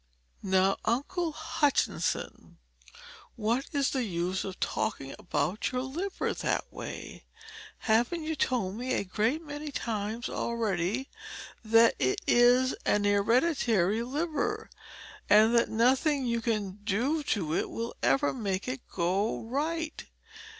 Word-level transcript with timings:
"Now, 0.41 0.77
Uncle 0.83 1.31
Hutchinson, 1.31 2.57
what 3.35 3.65
is 3.71 3.91
the 3.91 4.03
use 4.03 4.43
of 4.43 4.59
talking 4.59 5.13
about 5.19 5.71
your 5.71 5.83
liver 5.83 6.33
that 6.33 6.73
way? 6.73 7.25
Haven't 7.77 8.23
you 8.23 8.35
told 8.35 8.77
me 8.77 8.95
a 8.95 9.03
great 9.03 9.43
many 9.43 9.71
times 9.71 10.27
already 10.27 11.07
that 11.63 11.93
it 11.99 12.19
is 12.25 12.73
an 12.83 13.03
hereditary 13.03 14.01
liver, 14.01 14.71
and 15.29 15.53
that 15.55 15.69
nothing 15.69 16.25
you 16.25 16.41
can 16.41 16.79
do 16.83 17.21
to 17.25 17.53
it 17.53 17.67
ever 18.01 18.33
will 18.33 18.39
make 18.39 18.67
it 18.67 18.81
go 18.89 19.43
right? 19.43 20.03